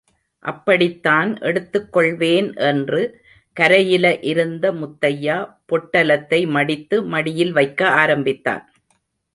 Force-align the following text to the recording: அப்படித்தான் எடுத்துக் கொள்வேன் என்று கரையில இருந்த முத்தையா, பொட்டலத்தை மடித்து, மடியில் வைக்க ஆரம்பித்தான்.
அப்படித்தான் 0.39 1.39
எடுத்துக் 1.39 1.93
கொள்வேன் 1.93 2.53
என்று 2.53 3.01
கரையில 3.53 4.19
இருந்த 4.19 4.73
முத்தையா, 4.73 5.55
பொட்டலத்தை 5.71 6.47
மடித்து, 6.47 7.03
மடியில் 7.03 7.51
வைக்க 7.51 7.89
ஆரம்பித்தான். 7.89 8.71